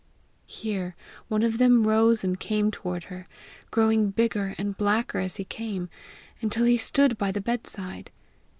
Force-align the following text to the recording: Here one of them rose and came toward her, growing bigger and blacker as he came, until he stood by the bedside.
Here 0.47 0.95
one 1.27 1.43
of 1.43 1.59
them 1.59 1.85
rose 1.85 2.23
and 2.23 2.39
came 2.39 2.71
toward 2.71 3.03
her, 3.03 3.27
growing 3.69 4.09
bigger 4.09 4.55
and 4.57 4.75
blacker 4.75 5.19
as 5.19 5.35
he 5.35 5.43
came, 5.45 5.89
until 6.41 6.65
he 6.65 6.79
stood 6.79 7.19
by 7.19 7.31
the 7.31 7.39
bedside. 7.39 8.09